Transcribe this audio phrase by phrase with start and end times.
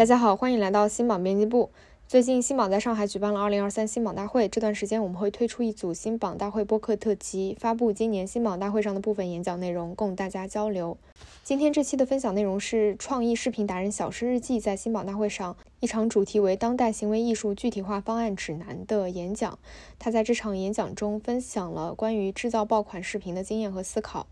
[0.00, 1.68] 大家好，欢迎来到新榜编辑部。
[2.08, 10.96] 最近新榜在上海举办了2023新榜大会，这段时间我们会推出一组新榜大会播客特辑，发布今年新榜大会上的部分演讲内容，供大家交流。
[11.44, 19.58] 今天这期的分享内容是创意视频达人小诗日记在新榜大会上一场主题为“当代行为艺术具体化方案指南”的演讲。
[19.98, 24.26] 他在这场演讲中分享了关于制造爆款视频的经验和思考。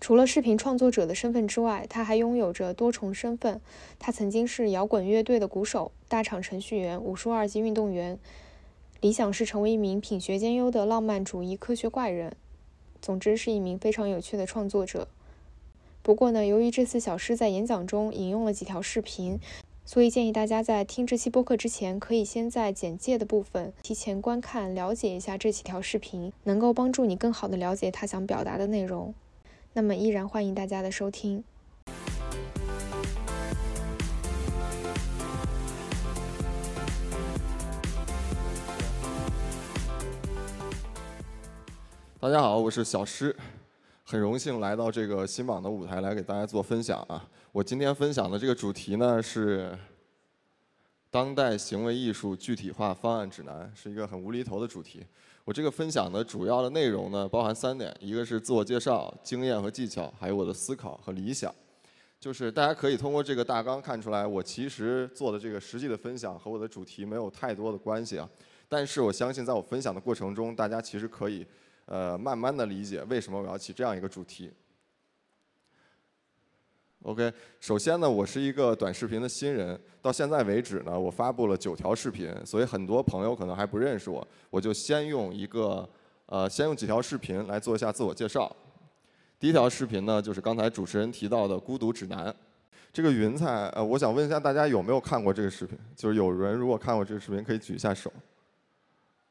[0.00, 3.60] 除了视频创作者的身份之外，他还拥有着多重身份。
[3.98, 8.18] 他曾经是摇滚乐队的鼓手、大厂程序员、武术二级运动员，
[9.00, 12.32] 理想是成为一名品学兼优的浪漫主义科学怪人。
[13.02, 15.08] 总之，是一名非常有趣的创作者。
[16.02, 19.38] 不过呢，由于这次小诗在演讲中引用了几条视频，
[19.84, 29.12] 所以建议大家在听这期播客之前，可以先在简介的部分提前观看，了解一下这几条视频，能够帮助你更好的了解他想表达的内容。
[29.78, 31.44] 那么，依然欢迎大家的收听。
[42.18, 43.36] 大家好，我是小诗，
[44.02, 47.28] 很荣幸来到这个新榜的舞台来给大家做分享啊。
[47.52, 49.78] 我今天分享的这个主题呢是
[51.08, 55.06] 当代行为艺术具体化方案指南，是一个很无厘头的主题。
[55.48, 61.50] 我这个分享的主要的内容呢，包含三点：一个是自我介绍、经验和技巧，还有我的思考和理想。
[62.20, 68.28] 就是大家可以通过这个大纲看出来，我其实做的这个实际的分享和我的主题没有太多的关系啊。
[68.68, 71.46] 但是我相信，在我分享的过程中，大家其实可以
[71.86, 74.52] 呃慢慢的理解为什么我要起这样一个主题。
[77.02, 85.88] OK，首先呢，我是一个短视频的新人，到现在为止呢，我发布了九条视频，所以很多朋友可能还不认识我，我就先用一个
[86.26, 88.54] 呃，先用几条视频来做一下自我介绍。
[89.38, 92.26] 第一条视频呢，就是刚才主持人提到的《孤独指南》，
[92.92, 95.78] 这个云彩，呃，我想问一下大家有没有看过这个视频？
[95.94, 98.12] 就是有人如果看过这个视频，可以举一下手。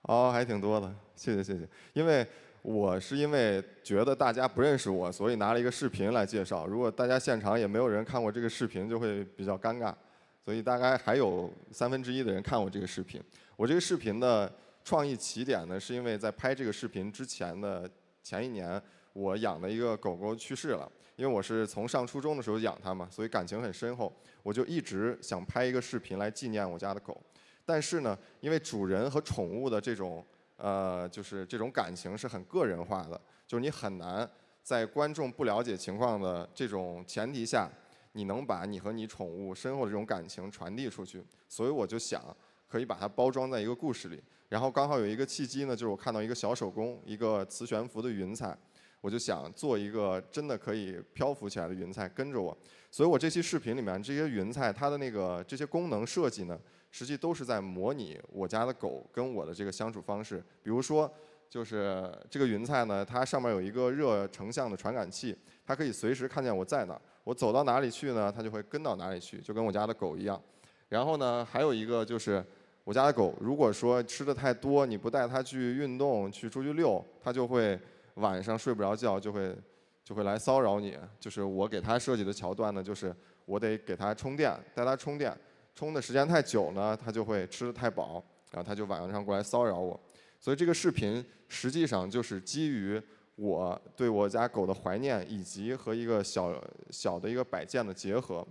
[0.03, 2.25] 哦，还挺多的，谢谢谢谢，因为。
[2.67, 6.67] 我是因为觉得大家不认识我，所以拿了一个视频来介绍。
[6.67, 9.95] 如果大家现场也没有人看过这个视频，就会比较尴尬。
[10.43, 13.23] 所以大概还有三分之一的人看过这个视频。
[13.55, 17.89] 我这个视频的创意起点呢，是因为在拍这个视频之前的
[18.21, 18.81] 前一年，
[19.13, 20.91] 我养的一个狗狗去世了。
[21.15, 24.11] 因为我是从上初中的时候养它嘛，所以感情很深厚。
[24.43, 27.17] 我就一直想拍一个视频来纪念我家的狗。
[27.65, 30.21] 但是呢，因为主人和宠物的这种。
[30.57, 34.29] 呃，就是这种感情是很个人化的，就是你很难
[34.61, 37.69] 在观众不了解情况的这种前提下，
[38.13, 41.23] 你能把你和你宠物深厚的这种感情传递出去。
[41.47, 42.21] 所以我就想，
[42.67, 44.21] 可以把它包装在一个故事里。
[44.49, 48.57] 然后刚好有一个契机呢，就是我看到一个小手工，一个磁悬浮的云彩，
[48.99, 52.57] 我就想做一个真的可以漂浮起来的云彩，跟着我。
[52.89, 56.59] 所以我这期视频里面这些云彩，它的那个这些功能设计呢。
[56.97, 60.43] 实际都是在模拟我家的狗跟我的这个相处方式。
[60.63, 61.07] 比如说，
[61.47, 70.41] 就是这个云彩呢，它上面有一个热成像的传感器，它可以随时看见我在哪，我走到哪里去呢，它就会跟到哪里去，就跟我家的狗一样。
[70.89, 72.43] 然后呢，还有一个就是
[72.83, 77.79] 我家的狗，如果说吃的太多，你不带它去运动，去出去遛，它就会
[78.15, 79.55] 晚上睡不着觉，就会
[80.03, 80.97] 就会来骚扰你。
[81.19, 83.15] 就是我给它设计的桥段呢，就是
[83.45, 85.31] 我得给它充电，带它充电。
[85.77, 88.13] 充的时间太久呢，它就会吃的太饱，
[88.49, 89.99] 然后它就晚上过来骚扰我。
[90.39, 92.99] 所以这个视频实际上就是基于
[93.35, 98.43] 我对我家狗的怀念，以及和一个小小的一个摆件的结合。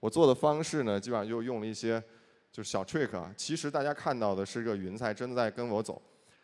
[0.00, 2.02] 我做的方式呢，基本上就用了一些
[2.50, 3.32] 就是小 trick 啊。
[3.36, 6.02] 其实大家看到的是个云彩真的在跟我走，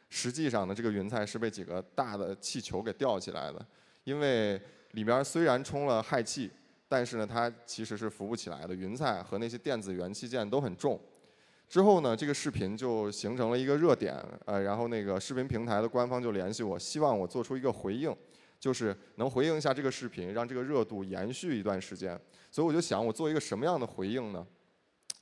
[0.08, 3.66] 实际上呢，这个云彩是被几个大的气球给吊起来的，
[4.04, 4.62] 因为
[4.92, 6.48] 里边虽然充了氦气。
[6.88, 8.74] 但是呢，它其实是浮不起来的。
[8.74, 10.98] 云彩和那些电子元器件都很重。
[11.68, 14.16] 之后呢，这个视频就形成了一个热点，
[14.46, 18.16] 呃，然后那个视频平台的官方就联系我，希望我做出一个回应，
[18.58, 22.18] 就是能回应一下这个视频，让这个热度延续一段时间。
[22.50, 24.46] 所以我就想，我做一个什么样的回应呢？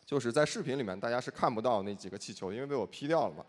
[0.04, 3.44] 就是在视频里面大家是看不到那几个气球，因为被我 P 掉了嘛。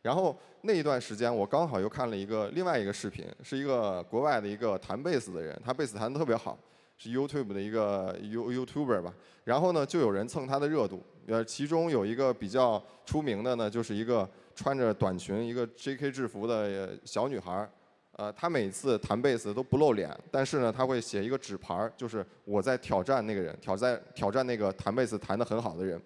[0.00, 6.58] 然后那一段时间，我刚好又看了一个另外一个视频，是一个国外的一个弹贝斯的人，他贝斯弹得特别好。
[6.98, 9.14] 是 YouTube 的一个 You YouTuber 吧，
[9.44, 17.70] 然后呢，就有人蹭他的热度，呃，其中有一个比较出名的呢，就是一个穿着短裙、一个 JK 制服的小女孩儿，
[18.16, 26.02] 呃，她每次弹贝斯都不露脸，但是呢，她会写一个纸牌儿，就是我在挑战那个人，挑战挑战那个弹贝斯弹得很好的人，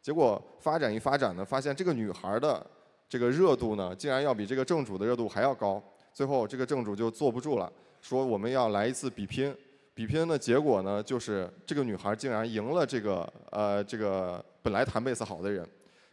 [0.00, 2.66] 结果发展一发展呢，发现这个女孩的
[3.10, 5.82] 这个热度呢，竟然要比这个正主的热度还要高，
[6.14, 7.70] 最后这个正主就坐不住了，
[8.00, 9.54] 说我们要来一次比拼。
[10.00, 15.62] 比拼的结果呢，就是这个女孩竟然赢了这个呃这个本来弹贝斯好的人，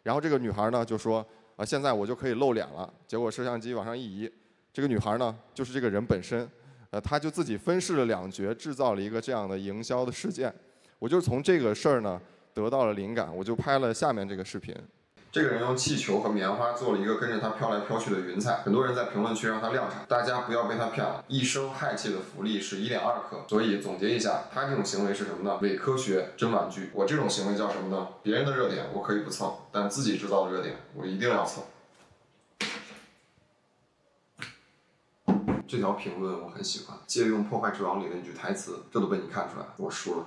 [0.03, 1.25] 然后这个女孩呢就说
[1.55, 2.93] 啊现在我就可以露脸了。
[3.07, 4.29] 结果摄像机往上一移，
[4.73, 6.45] 这个女孩呢就是这个人本身，
[6.89, 10.53] 呃她就自己分饰了两角，制造了一个这样的营销的事件。
[10.99, 12.19] 我就是从这个事儿呢
[12.53, 14.75] 得到了灵感，我就拍了下面这个视频。
[15.29, 21.23] 这个人用气球和棉花做了一个跟着他飘来飘去的云彩，很多人在评论区让他量产，大家不要被他骗了。
[21.27, 25.59] 一升氦气的浮力是一点二克，所以总结一下，他这种行为是什么呢？
[25.61, 26.89] 伪科学，真玩具。
[26.93, 28.07] 我这种行为叫什么呢？
[28.23, 31.63] 别人的热点我可以不蹭，但自己制造的热点我一定要蹭。
[35.67, 40.25] 这条评论我很喜欢，借用《破坏之王》里的一句台词，这都被你看出来，我输了。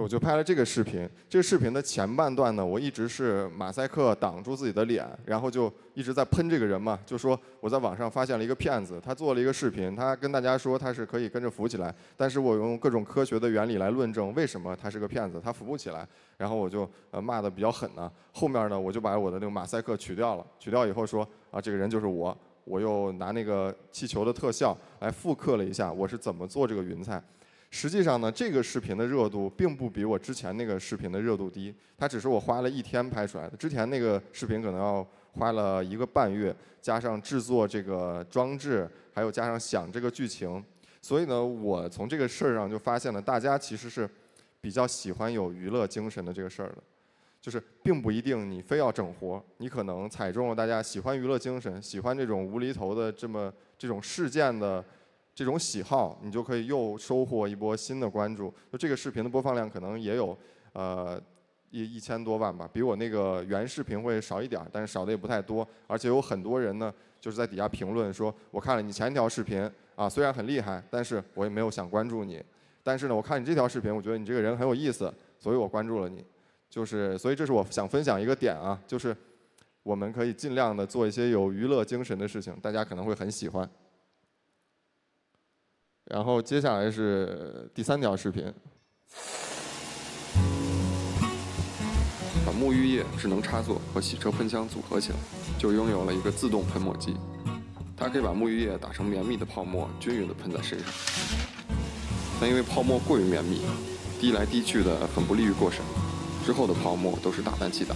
[0.00, 1.08] 我就拍了这个视频。
[1.28, 16.06] 这个视频的前半段呢，我一直是马赛克挡住自己的脸，然后就一直在喷这个人嘛，就说我在网上发现了一个骗子，他做了一个视频，他跟大家说他是可以跟着浮起来，但是我用各种科学的原理来论证为什么他是个骗子，他浮不起来。
[16.36, 18.10] 然后我就呃骂的比较狠呢。
[18.32, 22.36] 后面呢，我就把我的那个马赛克取掉了，取掉以后说啊，这个人就是我。
[22.64, 27.18] 我又拿那个气球的特效来复刻了一下，我是怎么做这个云彩。
[27.70, 33.56] 实际上呢，这个视频的热度并不比我之前那个视频的热度低，它只是我花了一天拍出来的。
[33.56, 40.64] 之前那个视频可能要花了一个半月，加上制作这个装置，还有加上想这个剧情。
[41.02, 44.08] 所以呢，我从这个事儿上就发现了，大家其实是
[44.62, 46.78] 比较喜欢有娱乐精神的这个事儿的，
[47.40, 54.82] 就是并不一定你非要整活，你可能踩中了大家喜欢娱乐精神，喜欢这种无厘头的这么这种事件的。
[55.38, 58.52] 这种喜好，你就可以又收获一波新的关注。
[58.72, 60.36] 就这个视频的播放量可能也有，
[60.72, 61.16] 呃，
[61.70, 65.64] 一一千多万吧，比我那个原视频会少一点，但是少的也不太多。
[65.86, 69.62] 而且有很多人呢，就是在底下评论说，我看了你前一条视频
[69.94, 72.42] 啊，虽然很厉害，但是我也没有想关注你。
[72.82, 76.24] 但是呢，我看你这条视频，我觉得你这个人很有意思，所以我关注了你。
[76.68, 79.16] 就是，所以这是我想分享一个点啊，就是
[79.84, 83.70] 我们可以尽量的做一些有娱乐精神的事情，大家可能会很喜欢。
[86.10, 88.50] 然后接下来是第三条视频，
[92.46, 95.18] 把沐浴液、智能插座和洗车喷枪组合起来，
[95.58, 97.14] 就拥有了一个自动喷墨机。
[97.94, 100.88] 它可以把沐浴液打成绵密的泡沫，均匀的喷在身上。
[102.40, 103.60] 但因为泡沫过于绵密，
[104.18, 105.84] 滴来滴去的很不利于过审。
[106.42, 107.94] 之后的泡沫都是打蛋器打。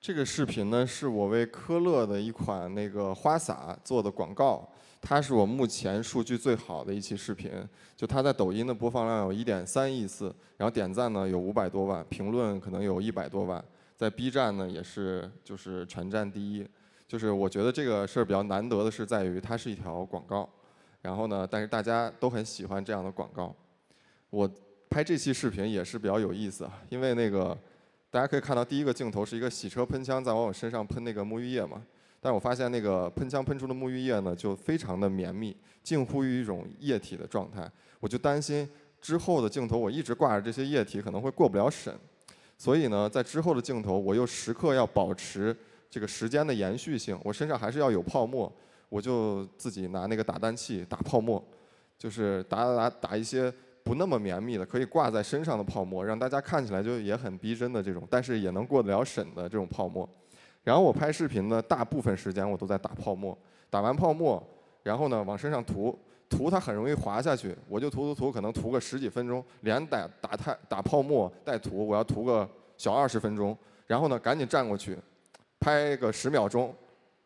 [0.00, 4.68] 这个视频呢，是我为科勒的一款那个花洒做的广告。
[5.06, 7.52] 它是我目前数据最好的一期视频，
[7.94, 13.62] 就它在抖音的播放量有一点三亿次，然后点赞呢有五百多万，评论可能有一百多万，
[13.98, 16.66] 在 B 站呢也是就是全站第一。
[17.06, 20.48] 就是我觉得这个事儿比较难得的是在于它是一条广告，
[21.02, 23.54] 然后呢，但是大家都很喜欢这样的广告。
[24.30, 24.50] 我
[24.88, 27.56] 拍这期视频也是比较有意思，因为那个
[28.10, 31.82] 大家可以看到第一个镜头是一个洗车喷枪在往我身上喷那个沐浴液嘛。
[32.24, 37.70] 但我发现那个喷枪喷出的沐浴液呢，就非常的绵密，近乎于一种液体的状态。
[38.00, 38.66] 我就担心
[38.98, 41.94] 之后的镜头，我一直挂着这些液体可能会过不了审。
[42.56, 45.54] 所以呢，在之后的镜头，我又时刻要保持
[45.90, 48.50] 这个时间的延续性，我身上还是要有泡沫。
[48.88, 51.44] 我就自己拿那个打蛋器打泡沫，
[51.98, 53.52] 就是打打打打一些
[53.82, 60.08] 不那么绵密的，可以挂在身上的泡沫，让大家看起来就也很逼真的这种，但是也能过得了审的这种泡沫。
[60.64, 63.36] 然后我拍视频呢，大部分时间我都在打泡沫，
[63.68, 64.42] 打完泡沫，
[64.82, 65.96] 然后呢往身上涂，
[66.28, 73.56] 涂它很容易滑下去，我就涂涂涂，可能涂个十几分钟，连打打太打泡沫带涂，我要涂个小二十分钟，
[73.86, 74.98] 然后呢赶紧站过去，
[75.60, 76.74] 拍个十秒钟，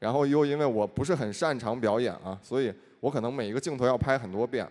[0.00, 4.68] 然后又因为我不是很擅长表演啊，所以我可能每一个镜头要拍很多遍，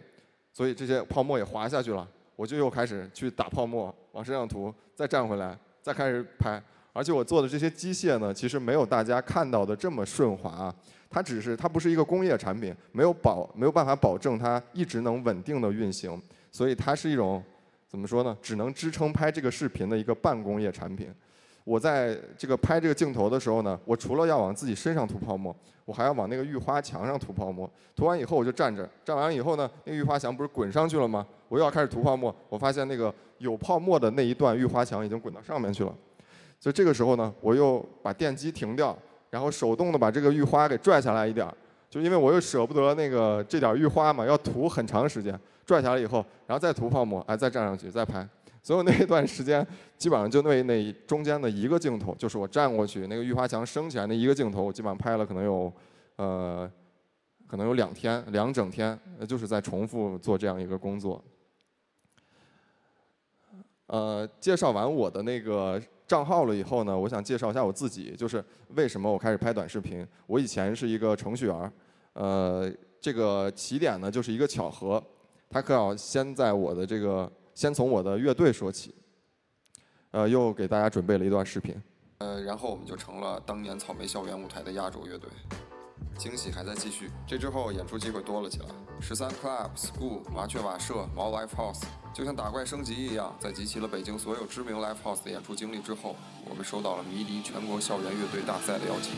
[0.51, 2.05] 所以这些泡沫也滑下去了，
[2.35, 6.61] 我就又开始去打泡沫，往身上涂，再站回来，再开始拍。
[6.97, 10.73] 而且我做的这些机械呢，其实没有大家看到的这么顺滑，
[11.11, 16.19] 它只是它不是一个工业产品，没有保没有办法保证它一直能稳定的运行，
[16.51, 17.43] 所以它是一种
[17.87, 18.35] 怎么说呢？
[18.41, 21.07] 只能支撑拍这个视频的一个半工业产品。
[21.63, 27.69] 我在这个拍这个镜头的时候呢，我除了要往自己身上涂泡沫，我还要往那个浴花墙上涂泡沫。
[27.95, 31.23] 涂完以后我就站着，站完以后呢，那个浴花墙不是滚上去了吗？
[31.47, 35.95] 我又要开始涂泡沫，我发现那个有泡沫的那一段浴花墙已经滚到上面去了。
[36.59, 38.97] 所以这个时候呢，我又把电机停掉，
[39.29, 41.53] 然后手动的把这个浴花给拽下来一点儿，
[41.89, 48.27] 就因为我又舍不得那个这点浴花嘛，要涂很长时间，拽下来以后，然后再涂泡沫，哎，再站上去再拍。
[48.63, 49.65] 所以那一段时间，
[49.97, 55.71] 基本上就那那中间的一个镜头，就是我站过去那个浴花墙升起来那一个镜头，我基本上拍了可能有，
[56.17, 56.69] 呃，
[57.47, 61.23] 可能有两天、两整天，就是在重复做这样一个工作。
[63.85, 68.43] 呃，介绍完我的那个账号了以后呢，我想介绍一下我自己，就是
[68.75, 70.07] 为什么我开始拍短视频。
[70.25, 71.73] 我以前是一个程序员，
[72.13, 72.71] 呃，
[73.01, 75.03] 这个起点呢就是一个巧合，
[75.49, 78.95] 他可要先在我的这个，先从我的乐队说起。
[80.11, 81.75] 呃，又给大家准备了一段视频。
[82.19, 85.29] 呃，然后我们就成了当年草莓校园舞台的压轴乐队。
[86.17, 88.65] 惊喜还在继续，这之后演出机会多了起来。
[88.99, 91.83] 十三 Club、School、麻雀瓦舍、毛 Live House，
[92.13, 96.15] 就像打怪升级一样，在集齐了北京所有知名 Live House 的演出经历之后，
[96.49, 99.13] 我们收到了迷笛全国校园乐队大赛的邀请。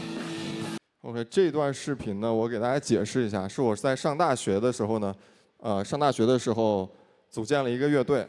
[1.02, 5.16] OK，这段视频呢，我给大家解释一下，是我在上大学的时候呢，
[5.58, 6.90] 呃，上大学的时候
[7.30, 8.28] 组建了一个乐队。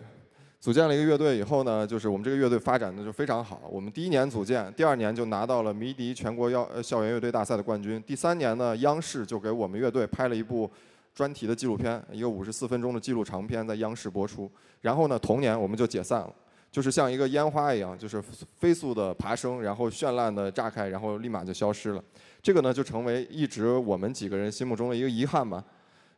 [0.61, 3.63] 组建了一个乐队以后呢，就是我们这个乐队发展的就非常好。
[3.71, 8.03] 我们第一年组建，第二年就拿到了迷笛全国校校园乐队大赛的冠军。
[8.07, 10.71] 第三年呢，央视就给我们乐队拍了一部
[11.15, 14.51] 专题的纪录片，一个五十四分钟的纪录长片在央视播出。
[14.83, 16.35] 然后呢，同年我们就解散了，
[16.71, 18.23] 就是像一个烟花一样，就是
[18.59, 22.05] 飞速的爬升，然后绚烂的炸开，然后立马就消失了。
[22.43, 25.65] 这个呢，就成为一直我们几个人心目中的一个遗憾吧。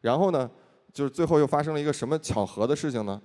[0.01, 0.51] 然后呢，
[0.93, 3.23] 就是最后又发生了一个什么巧合的事情呢？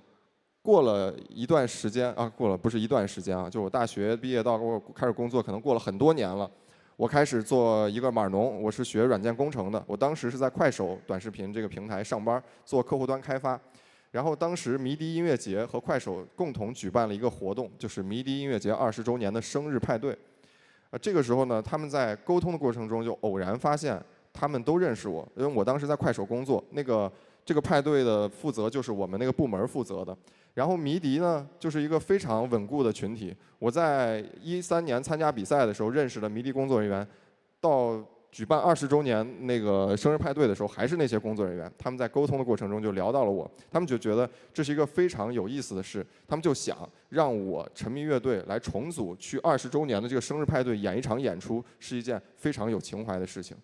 [0.68, 6.50] 过了一段时间啊，过了不是一段时间啊，就我大学毕业到我开始工作，可能过了很多年了。
[6.94, 9.82] 我开始做一个码农，我是学软件工程的。
[9.86, 13.58] 我当时是在快手短视频这个平台上班，做客户端开发。
[14.10, 20.12] 然后当时迷笛音乐节和快手共同举办了一个活动，就是迷笛音乐节二十周年的生日派对。
[20.90, 23.98] 啊，这个时候呢，他们在沟通的过程中就偶然发现，
[24.34, 26.62] 他们都认识我，因为我当时在快手工作。
[26.72, 27.10] 那个
[27.42, 30.14] 这个派对的负责就是我们那个部门负责的。
[30.58, 33.32] 然后迷笛呢，就是一个非常稳固的群体。
[33.60, 37.06] 我在一三年参加比赛的时候认识了迷笛工作人员，
[37.60, 41.72] 到举办二十周年那个生日派对的时候，还是那些工作人员。
[41.78, 46.76] 他们在沟通的过程中就聊到了我，他们就觉得这是一个非常有意思的事，他们就想
[47.08, 53.56] 让我沉迷乐队来重组去二十周年的这个生日派对演一场演出，是一件非常有情怀的事情。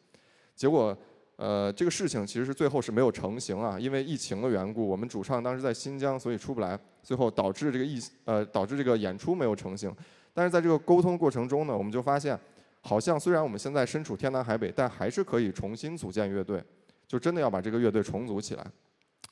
[0.54, 0.96] 结果。
[1.36, 9.94] 呃，这个事情其实是最后是没有成型啊，因为疫情的缘故，我们主唱当时在新疆，所以出不来，最后导致这个疫呃导致这个演出没有成型。
[10.32, 12.38] 但是在这个沟通过程中呢，我们就发现，
[12.80, 16.62] 好像虽然我们现在身处天南海北，但还是可以重新组建乐队，
[17.08, 18.64] 就真的要把这个乐队重组起来。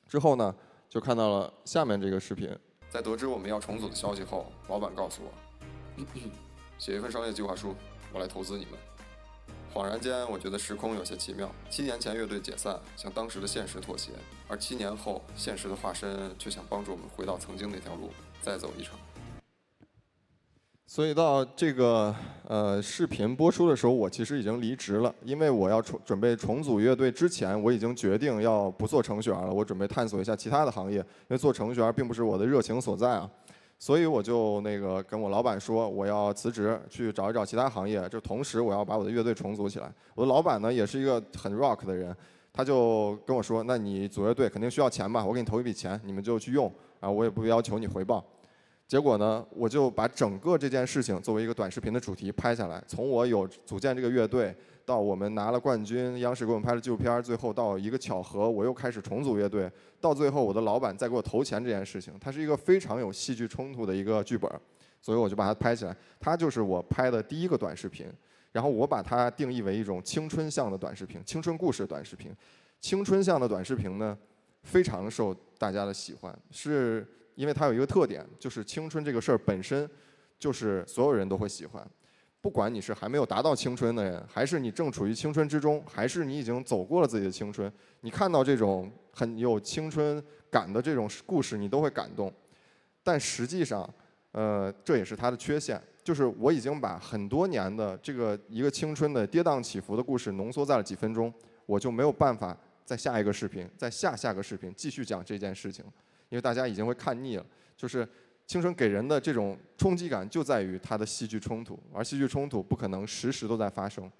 [0.08, 0.54] 之后呢，
[0.88, 2.50] 就看到了下面这个视频。
[2.90, 6.04] 在得知我们要重组的消息后，老板告诉我，
[6.78, 7.74] 写一份商业计划书，
[8.12, 8.74] 我来投资你们。
[9.74, 11.50] 恍然间，我觉得时空有些奇妙。
[11.70, 14.10] 七年前乐队解散，向当时的现实妥协；
[14.46, 18.10] 而七年后，现实的化身却想帮助我们回到曾经那条路，
[18.42, 18.94] 再走一程。
[20.84, 22.14] 所以到这个
[22.46, 33.30] 呃视频播出的时候，我其实已经离职了，因为我要重准备重组乐队之前，我已经决定要不做程序员了，我准备探索一下其他的行业，因为做程序员并不是我的热情所在啊。
[33.82, 39.92] 所以我就那个跟我老板说，我要辞职去找一找其他行业，就同时我要把我的乐队重组起来。
[40.14, 42.16] 我的老板呢也是一个很 rock 的人，
[42.52, 45.26] 他就跟我说，那你组乐队肯定需要钱吧？
[45.26, 48.24] 我给你投一笔钱，你们就去用啊，我也不要求你回报。
[48.86, 54.54] 结果呢，我就把整个这件事情作为一个短视频的主题拍下来，从我有组建这个乐队。
[54.84, 59.70] 到我们拿了冠军，央视给我们拍了纪录片，最后到一个巧合，我又开始重组乐队，
[60.00, 64.50] 到最后我的老板再给我投钱这件事情，它是一个非常有戏剧冲突的一个剧本，
[65.00, 65.96] 所以我就把它拍起来。
[66.18, 68.06] 它就是我拍的第一个短视频，
[68.50, 72.34] 然后我把它定义为一种青春向的短视频，青春故事短视频。
[72.80, 74.18] 青春向的短视频呢，
[74.64, 79.88] 非常受大家的喜欢，是因为它有一个特点，就是青春这个事儿本身
[80.38, 81.88] 就是所有人都会喜欢。
[82.42, 90.20] 不管你是还没有达到青春的人，还是你正处于青春之中，还是你已经走过了自己的青春，你看到这种很有青春
[90.50, 92.32] 感的这种故事，你都会感动。
[93.04, 93.88] 但实际上，
[94.32, 101.32] 呃，这也是它的缺陷，就是我已经把很多年的这个一个青春的跌宕起伏的故事浓缩在了几分钟，
[101.64, 105.84] 我就没有办法在下一个视频、在下下个视频继续讲这件事情，
[106.28, 107.46] 因为大家已经会看腻了，
[107.76, 108.06] 就是。
[108.46, 114.10] 青春给人的这种冲击感就在于它的戏剧冲突，而戏剧冲突不可能时时都在发生，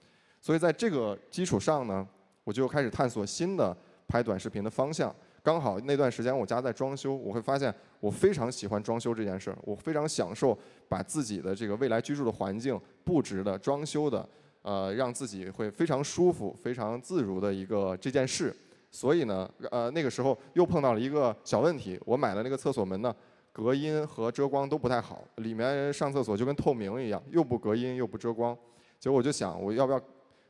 [0.41, 2.07] 所以在这个基础上呢，
[2.45, 3.77] 我就开始探索新的
[4.09, 5.15] 拍短视频的方向。
[5.43, 10.57] 刚好那段时间我家在装修，我会发现我非常喜欢装修这件事儿，我非常享受
[10.89, 14.27] 把自己的这个未来居住的环境布置的、装修的，
[14.63, 18.55] 呃，让自己会非常舒服、非常自如的一个这件事。
[18.91, 23.15] 所以呢，呃，那个时候又碰到了一个小问题，我买的那个厕所门呢。
[23.53, 28.57] 隔音和遮光都不太好，里面上厕所就跟透明一样，又不隔音又不遮光。
[28.99, 30.01] 结果我就想，我要不要，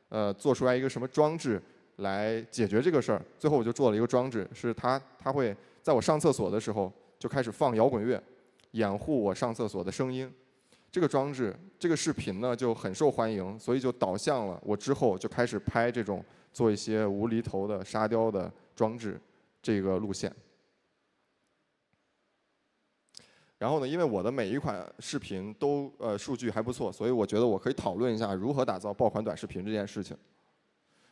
[0.08, 1.60] 呃，做出来一个什么装置，
[1.96, 3.20] 来解决这个事儿。
[3.38, 8.22] 最后我就做了一个装置，是它它会在我上厕所的时候就开始放摇滚乐，
[8.70, 10.32] 掩护我上厕所的声音。
[10.90, 19.18] 这个装置这个视频呢就很受欢迎，所以就导向了我之后就开始拍这种做一些无厘头的沙雕的装置
[19.60, 20.30] 这个路线。
[23.62, 30.16] 然后呢，因为我的每一款视频都呃数据还不错，所以我觉得我可以讨论一下如何打造爆款短视频这件事情。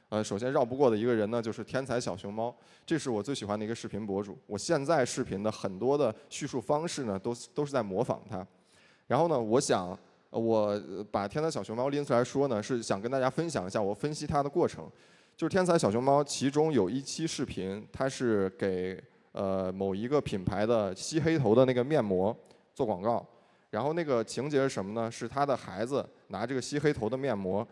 [0.09, 2.53] 呃，首先绕不过的一个人呢，就是天才小熊猫，
[2.85, 4.37] 这是我最喜欢的一个视频博主。
[4.49, 8.45] 我现在视频的很多的叙述方式呢，都都是在模仿他。
[9.07, 9.97] 然后呢，我想
[10.31, 14.91] 我把天才小熊猫拎出来说呢，是想跟大家分享一下我分析它的过程。
[15.37, 19.01] 就是天才小熊猫，其中有一期视频，它是给
[19.33, 22.37] 呃某一个品牌的吸黑头的那个面膜
[22.75, 23.27] 做广告。
[23.71, 25.11] 然后那个情节是什么呢？
[25.11, 27.67] 是他的孩子拿这个吸黑头的面膜。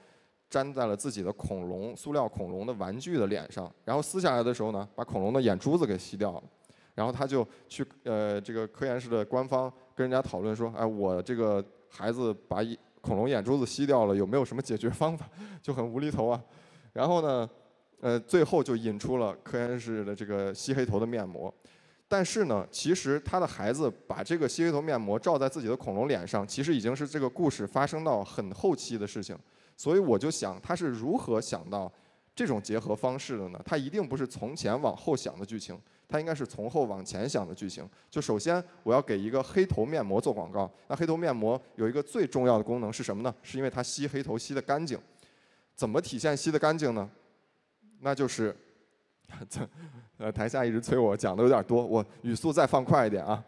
[0.50, 6.42] 粘在了自己的恐龙塑料恐龙的玩具的脸上，然后撕下来的时候呢，把恐龙的眼珠子给吸掉了，
[6.94, 12.64] 然后他就去呃这个科研室的官方跟人家讨论说，哎，我这个孩子把
[13.02, 15.28] 恐龙眼珠子吸掉了，有没有什么解决方法？
[15.60, 16.42] 就很无厘头啊。
[16.94, 17.46] 然后呢，
[18.00, 21.52] 呃，最后就引出了科研室的这个吸黑头的面膜，
[22.06, 29.36] 但是呢，其实他的孩子把这个吸黑头面膜照在自己的恐龙脸上，其实已经是这个故事发生到很后期的事情。
[29.76, 31.92] 所以我就想，他是如何想到
[32.34, 33.60] 这种结合方式的呢？
[33.64, 35.76] 他一定不是从前往后想的剧情，
[36.08, 37.88] 他应该是从后往前想的剧情。
[38.08, 43.34] 就首先我要给一个黑头面膜做广告，那黑头面膜有一个最重要的功能是什么呢？
[43.42, 44.98] 是因为它吸黑头吸得干净。
[45.74, 47.08] 怎么体现吸得干净呢？
[48.00, 48.54] 那就是，
[49.48, 49.68] 这
[50.16, 53.42] 呃，台下一直催我讲的有点多，我语速再放快一点啊。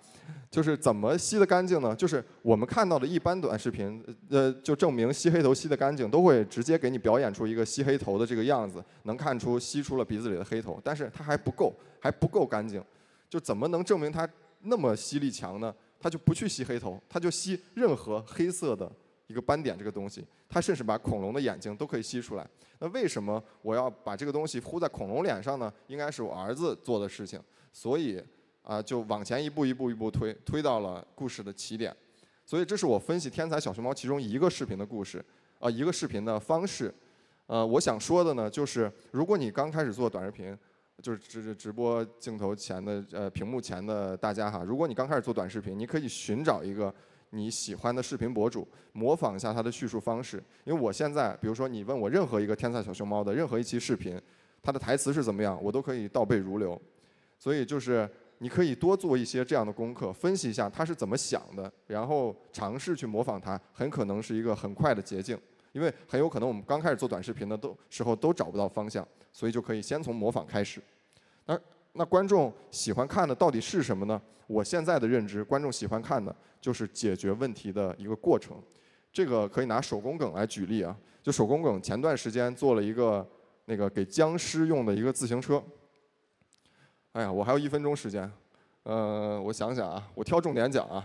[0.50, 1.94] 就是怎么吸得干净呢？
[1.94, 12.82] 就是我们看到的一般短视频，呃，就证明吸黑头吸得干净，都会直接给你表演出一个吸黑头的这个样子，能看出吸出了鼻子里的黑头，但是它还不够，还不够干净。
[13.28, 14.28] 就怎么能证明它
[14.62, 15.72] 那么吸力强呢？
[16.00, 18.90] 它就不去吸黑头，它就吸任何黑色的
[19.30, 22.44] 一个斑点这个东西，它甚至把恐龙的眼睛都可以吸出来。
[22.80, 25.72] 那为什么我要把这个东西糊在恐龙脸上呢？
[25.86, 27.40] 应该是我儿子做的事情，
[27.72, 28.22] 所以。
[28.62, 31.96] 啊，就往前一步一步一步推，推到了故事的起点，
[32.44, 35.24] 所以这是我分析《天才小熊猫》其中一个视频的故事，
[35.58, 36.94] 啊，一个视频的方式。
[37.46, 40.56] 呃，我想说的呢，就是如果你刚开始做短视频，
[41.02, 46.94] 就是直直播镜头前的呃屏幕前的大家哈，如果你刚开始做短视频，你可以寻找一个
[47.30, 50.42] 你喜欢的视频博主，模仿一下他的叙述方式。
[50.64, 54.20] 因为我现在，比如说你问我任何一个《天才小熊猫》的任何一期视频，
[54.62, 56.80] 它的台词是怎么样，我都可以倒背如流。
[57.38, 58.08] 所以就是。
[58.42, 65.38] 你可以多做一些这样的功课，分析一下他是怎么想的，然后尝试去模仿他，很可能是一个很快的捷径。
[65.72, 70.80] 因为很有可能我们刚开始做短视频的都时候都找不到方向，所以就可以先从模仿开始。
[71.44, 71.54] 那
[71.92, 74.20] 那观众喜欢看的到底是什么呢？
[74.46, 78.60] 我现在的认知，观众喜欢看的就是解决问题的一个过程。
[79.12, 83.28] 这个可以拿手工梗来举例啊，就手工梗前段时间做了一个
[83.64, 85.62] 那个给僵尸用的一个自行车。
[87.12, 88.30] 哎呀，我还有一分钟时间，
[88.84, 91.04] 呃，我想想啊，我挑重点讲啊，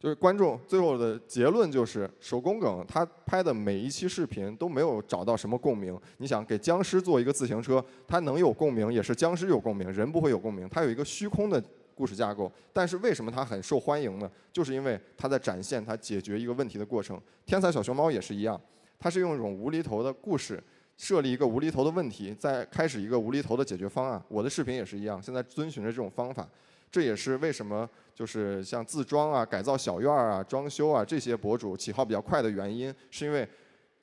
[0.00, 5.96] 就是观众最后的结论就是手工梗，他拍的每一期视频都没有找到什么共鸣。
[6.16, 10.66] 你想给僵尸做一个自行车，它能有共鸣，也是僵尸有共鸣，人不会有共鸣。
[10.70, 11.62] 它有一个虚空的
[11.94, 14.30] 故事架构，但是为什么它很受欢迎呢？
[14.50, 17.20] 就是因为它在展现它解决一个问题的过程。
[17.44, 18.58] 天才小熊猫也是一样，
[18.98, 20.62] 它是用一种无厘头的故事。
[20.96, 24.22] 设立一个无厘头的问题，再开始一个无厘头的解决方案。
[24.28, 26.46] 我的视频也是一样，现在遵循着这种方法。
[26.90, 33.48] 这也是为什么就是像自装啊、改造小院儿啊、装修啊这些博主起号比较快的原因，是因为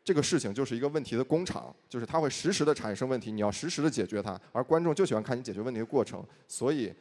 [0.04, 6.26] 这个事情就是一个问题的工厂，就是它会实时的产生问题，你要实时的解决它，而观众就喜欢看你解决问题的过程。
[6.47, 6.93] 所以，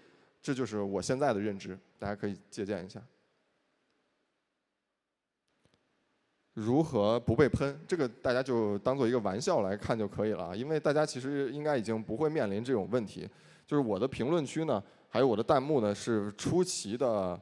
[0.42, 3.01] 这就是我现在的认知，大家可以借鉴一下。
[6.55, 7.79] 如何不被喷？
[7.87, 13.29] 这个大家就当做一个玩笑来看就可以了，因为大家其实应该已经不会面临这种问题。
[13.66, 14.83] 就是我的评论区呢，
[15.16, 17.40] 还有我的弹幕呢，是出奇的，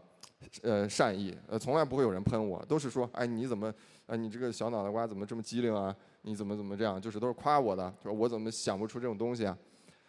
[0.63, 3.75] 呃，善意，呃，从来不会有人喷我，都是说，哎，你怎么，
[4.07, 5.93] 哎，你这个小脑袋瓜怎么这么机灵啊？
[6.23, 7.01] 你怎么怎么这样？
[7.01, 9.59] 就是都是夸我的，说我怎么想不出这种东西啊？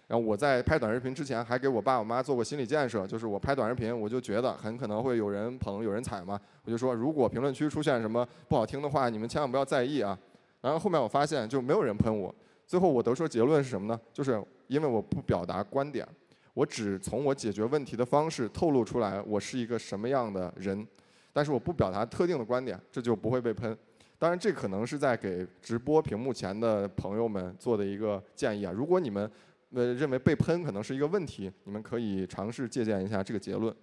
[0.06, 10.16] 然后我在拍短视频之前，还给我爸我妈做过心理建设，就是我拍短视频，我就觉得很可能会有人捧有人踩嘛，我就说如果评论区出现什么不好听的话，你们千万不要在意啊。
[10.62, 12.32] 然后后面我发现就没有人喷我，
[12.68, 14.00] 最后我得出结论是什么呢？
[14.14, 16.08] 就是因为我不表达观点，
[16.56, 20.88] 我只从我解决问题的方式透露出来我是一个什么样的人，
[21.32, 23.78] 但是我不表达特定的观点，这就不会被喷。
[24.18, 28.72] 当然，这可能是在给直播屏幕前的朋友们做的一个建议啊。
[28.72, 29.30] 如果你们
[29.74, 33.76] 呃认为被喷可能是一个问题，你们可以尝试借鉴一下这个结论。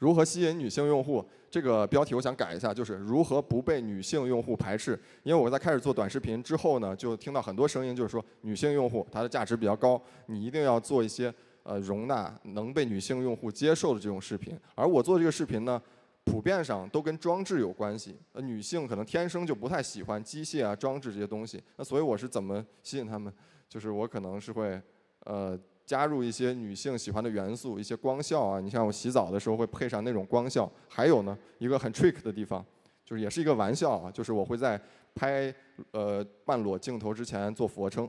[0.00, 1.24] 如何吸引女性用户？
[1.50, 4.98] 这个标题我想改一下，就是如何不被女性用户排斥。
[5.24, 11.32] 因为我在开始做短视频之后呢，就听到很多声音，就是说女性用户她的价值比较高，你一定要做一些
[11.64, 14.58] 呃容纳能被女性用户接受的这种视频。
[14.74, 15.82] 而我做这个视频呢，
[16.24, 18.16] 普遍上都跟装置有关系。
[18.32, 21.62] 呃，女性可能天生就不太喜欢机械啊、装置这些东西。
[21.76, 23.30] 那所以我是怎么吸引她们？
[23.68, 24.80] 就是我可能是会
[25.24, 25.58] 呃。
[25.90, 30.70] 加入一些女性喜欢的元素，一些光效啊，你像我洗澡的时候会配上那种光效。
[30.88, 32.64] 还有呢，一个很 trick 的地方，
[33.04, 34.80] 就是也是一个玩笑啊，就是我会在
[35.16, 35.52] 拍
[35.90, 38.08] 呃半裸镜头之前做俯卧撑，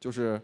[0.00, 0.40] 就是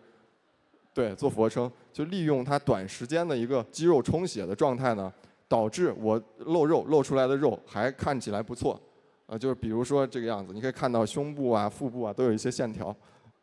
[0.92, 5.10] 对做俯卧撑，就利用它短时间的一个肌肉充血的状态呢，
[5.48, 8.78] 导致我露肉露出来的肉还看起来不错，
[9.24, 12.94] 啊，就是比如说这个样子，你可以看到胸部啊、腹部啊都有一些线条，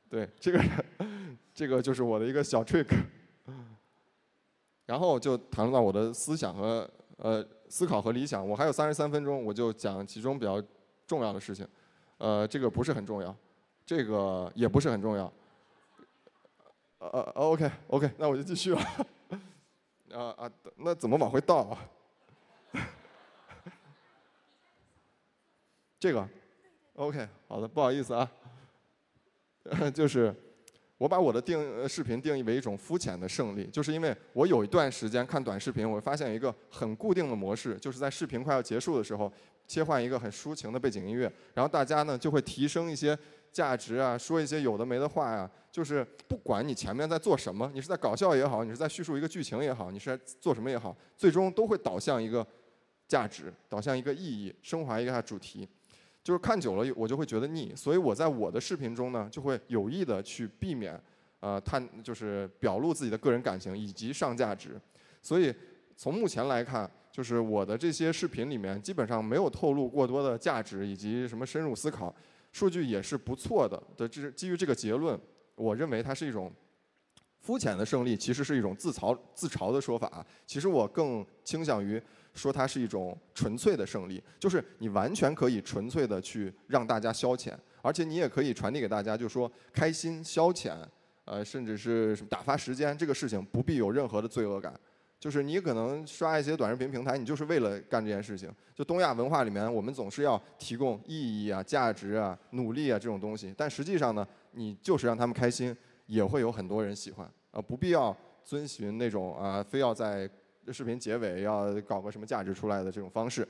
[0.07, 0.63] 对，这个
[1.55, 2.85] 这个就是我的一个小 trick。
[4.91, 8.45] 然后就谈论到我的思想和呃思考和理想。
[8.45, 10.61] 我还有三十三分钟，我就讲其中比较
[11.07, 11.65] 重要的事情。
[12.17, 13.33] 呃，这个不是很重要，
[13.85, 15.31] 这个也不是很重要。
[16.99, 18.81] 呃呃，OK OK，那我就继续了。
[20.13, 21.59] 啊啊，那怎么往回倒
[22.73, 22.83] 啊？
[25.97, 26.27] 这个
[26.95, 28.29] ，OK，好的，不好意思啊，
[29.95, 30.35] 就是。
[31.01, 39.33] 我把我的定视频定义为一种肤浅的胜利，就是因为我有一段时间看短视频，我发现一个很固定的模式，就是在视频快要结束的时候，
[39.67, 41.23] 切换一个很抒情的背景音乐，
[41.55, 43.17] 然后大家呢就会提升一些
[43.51, 52.45] 价值啊，说一些有的没的话呀，就是不管你前面在做什么，你是在搞笑也好，你是在叙述一个剧情也好，你是在做什么也好，最终都会导向一个
[53.07, 55.67] 价值，导向一个意义，升华一个主题。
[56.23, 61.01] 就是看久了，我就会觉得腻，所以我在我的视频中呢，就会有意的去避免，
[61.39, 64.79] 呃，探就是表露自己的个人感情以及上价值。
[65.19, 65.51] 所以
[65.95, 72.13] 从目前来看，就是我的这些视频里面基本上没有透露过多的价值以及什么深入思考，
[72.51, 73.81] 数据也是不错的。
[73.97, 75.19] 的这基于这个结论，
[75.55, 76.53] 我认为它是一种
[77.39, 80.23] 肤浅的胜利，其实是一种自嘲自嘲的说法。
[80.45, 81.99] 其实我更倾向于。
[82.33, 90.73] 说它是一种纯粹的胜利，就是你完全可以纯粹的去让大家消遣，而且你也可以传递给大家，就说开心消遣，
[91.25, 94.73] 呃，甚至是什么打发时间这个事情不必有任何的罪恶感。
[95.19, 98.49] 就是你可能刷一些短视频平台，你就是为了干这件事情。
[98.73, 105.75] 就东亚文化里面，我们总是要提供意义啊、价值啊、努力啊这种东西，但实际上呢，你就是让他们开心，
[106.07, 107.29] 也会有很多人喜欢。
[107.51, 110.27] 啊，不必要遵循那种啊，非要在。
[110.65, 113.47] 这视频结尾要搞个什么价值出来的这种方式，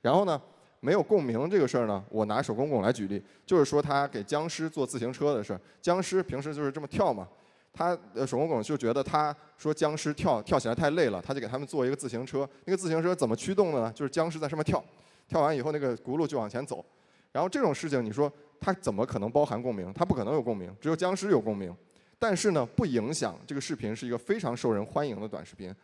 [0.00, 0.40] 然后呢，
[0.80, 5.60] 没有共鸣这个事儿呢，我拿手工拱来举例，就是说他给僵尸做自行车的事儿。
[5.80, 7.26] 僵尸平时就是这么跳嘛，
[7.72, 12.48] 他呃手工拱就觉得他说僵尸跳跳起来太累了，他就给他们做一个自行车。
[12.66, 13.92] 那个自行车怎么驱动的呢？
[13.94, 14.84] 就是僵尸在上面跳，
[15.26, 16.84] 跳完以后那个轱辘就往前走。
[17.32, 19.90] 然后这种事情你说他怎么可能包含共鸣？
[19.94, 21.74] 他不可能有共鸣，只有僵尸有共鸣。
[22.18, 25.74] 但是呢，不影响这个视频是一个非常受人欢迎的短视频。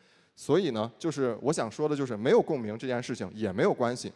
[0.41, 4.13] 所以呢，就是我想说的，就是没有共鸣这件事情也没有关系。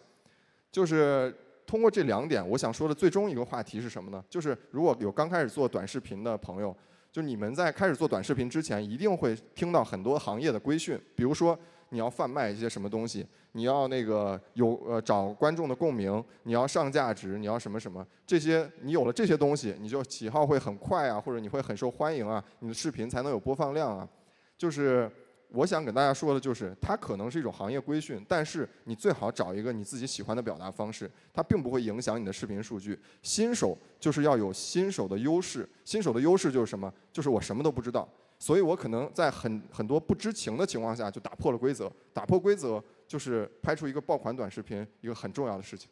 [0.70, 1.34] 就是
[1.66, 4.24] 通过这两点，我想说的最终一个话题是什么呢？
[4.30, 6.72] 就是如果有刚开始做短视频的朋友，
[7.10, 11.58] 就你们在开始做短视频之前，一定会听到很多行业的规训，比如说
[11.88, 24.08] 你要贩卖一些什么东西，你要那个有呃找观众的共鸣，你要上价值，你要什么什么，这些你有了这些东西，你就起号会很快啊，或者你会很受欢迎啊，你的视频才能有播放量啊，
[24.56, 25.10] 就是。
[25.54, 32.98] 我想跟大家说的就是，它可能是一种行业规训，但是你最好找一个你自己喜欢的表达方式，它并不会影响你的视频数据。
[33.22, 36.92] 新手就是要有新手的优势，新手的优势就是什么？
[37.12, 41.92] 就是我什么都不知道，所以我可能在很很多不知情的情况下就打破了规则。
[42.12, 45.90] 打破规则就是拍出一个爆款短视频一个很重要的事情。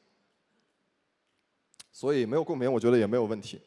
[1.93, 3.61] 所以没有共鸣，我觉得也没有问题。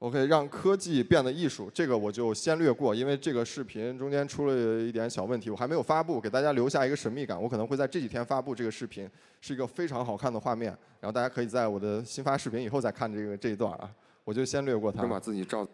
[0.00, 7.40] OK，让科技变得艺术，这个我就先略过，因为这个视频中间出了一点小问题，我还没有发布，给大家留下一个神秘感。
[7.40, 9.06] 我可能会在这几天发布这个视频，
[9.42, 13.90] 是一个非常好看的画面，然后大家可以在我的新发视频以后再看这个这一段啊，
[14.24, 15.06] 我就先略过它。
[15.06, 15.68] 把自己照。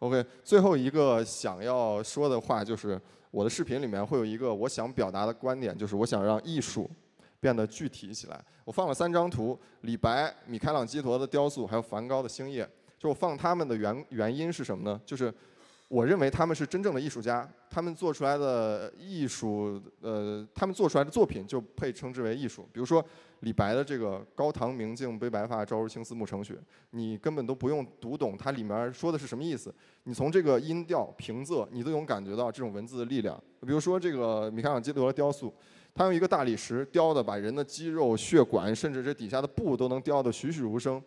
[0.00, 6.90] OK，最后一个想要说的话就是，我的视频里面会有一个我想表达的观点，就是我想让艺术
[7.38, 8.44] 变得具体起来。
[8.64, 12.68] 我放了三张图：李白、米开朗基罗的雕塑，还有梵高的星夜。
[13.02, 15.00] 就放他们的原原因是什么呢？
[15.04, 15.34] 就是
[15.88, 22.62] 我认为他们是真正的艺术家，他们做出来的艺术，呃，他们做出来的作品就配称之为艺术。
[22.72, 23.04] 比如说
[23.40, 26.54] 李白的这个“高堂明镜悲白发，朝如青丝暮成雪”，
[26.90, 33.36] 你根本都不用读懂它里面说的是什么意思，你从这个音调、平仄，你都能感觉到这种文字的力量。
[33.62, 35.52] 比如说这个米开朗基罗的雕塑，
[35.92, 41.02] 他用一个大理石雕的，把人的肌肉、血管，甚至这底下的布都能雕得栩栩如生，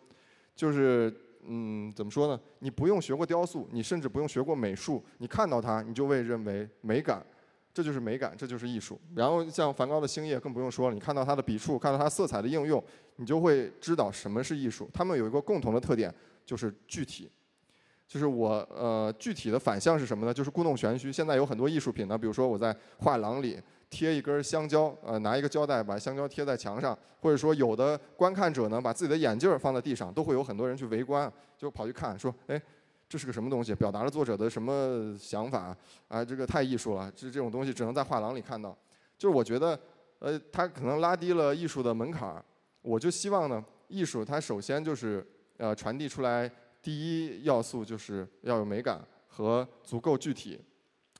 [0.54, 1.10] 就是。
[1.48, 2.40] 嗯，怎么说呢？
[2.58, 7.24] 你不用学过雕塑，你甚至不用学过美术，你看到它，你就会认为美感，
[7.72, 9.00] 这就是美感，这就是艺术。
[9.14, 12.82] 然后像梵高的星夜更不用说了，你看到他的笔触，看到他色彩的应用，
[13.16, 14.90] 你就会知道什么是艺术。
[14.92, 16.12] 他们有一个共同的特点，
[16.44, 17.30] 就是具体。
[18.06, 20.32] 就是我呃，具体的反向是什么呢？
[20.32, 21.10] 就是故弄玄虚。
[21.12, 23.60] 现在有很多艺术品呢，比如说我在画廊里。
[23.88, 32.60] 贴一根香蕉，呃，拿一个胶带把香蕉贴在墙上，或者说有的观看者呢，把自己的眼镜放在地上，都会有很多人去围观，就跑去看，说，哎，
[33.08, 33.74] 这是个什么东西？
[33.76, 35.76] 表达了作者的什么想法？
[36.08, 38.76] 啊，这个太艺术了，这这种东西只能在画廊里看到。
[39.16, 39.78] 就是我觉得，
[40.18, 42.44] 呃，它可能拉低了艺术的门槛儿。
[42.82, 46.50] 我就希望呢，艺术它首先就是呃传递出来
[46.82, 50.60] 第一要素就是要有美感和足够具体。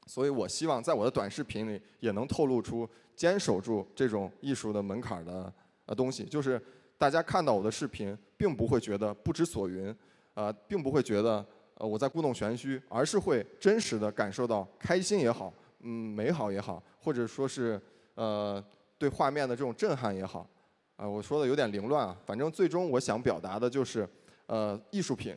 [0.07, 5.53] 所以我希望在我的短视频里也能透露出坚守住这种艺术的门槛的
[5.85, 6.61] 呃东西，就是
[6.97, 9.95] 大家看到我的视频，并不会觉得不知所云，
[10.35, 17.81] 呃，并不会觉得呃我在故弄玄虚，而是会真实的感受到开心也好，嗯，美好也好，或者说是
[18.15, 18.65] 呃
[18.97, 20.49] 对画面的这种震撼也好，
[20.97, 24.09] 啊，我说的有点凌乱啊，反正最终我想表达的就是，
[24.47, 25.37] 呃，艺术品，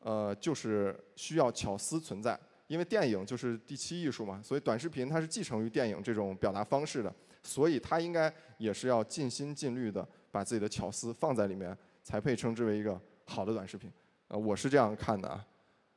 [0.00, 2.38] 呃，就是需要巧思存在。
[2.68, 13.90] 因为电影就是第七艺术嘛，所以短视频它是继承于电影这种表达方式的，所以它应该也是要尽心尽力的把自己的巧思放在里面，才配称之为一个好的短视频。
[14.28, 15.44] 呃，我是这样看的啊。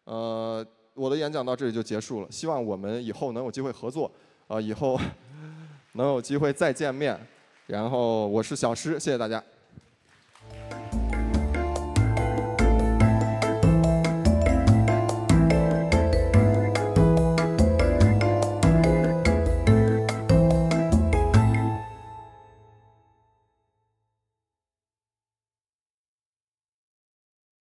[0.05, 4.11] 呃，我的演讲到这里就结束了，希望我们以后能有机会合作，
[4.47, 4.99] 呃，以后
[5.93, 7.19] 能有机会再见面。
[7.67, 9.43] 然后我是小施，谢谢大家。